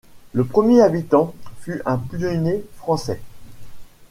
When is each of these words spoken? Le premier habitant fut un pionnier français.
Le 0.33 0.43
premier 0.45 0.81
habitant 0.81 1.35
fut 1.59 1.79
un 1.85 1.99
pionnier 1.99 2.65
français. 2.77 3.21